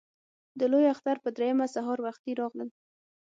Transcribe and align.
د 0.59 0.61
لوی 0.71 0.85
اختر 0.93 1.15
په 1.23 1.29
درېیمه 1.37 1.65
سهار 1.75 1.99
وختي 2.01 2.31
راغلل. 2.41 2.69